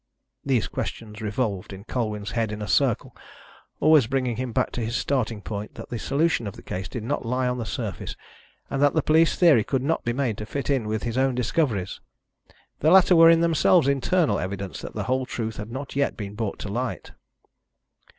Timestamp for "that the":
5.75-5.99, 8.81-9.03, 14.81-15.03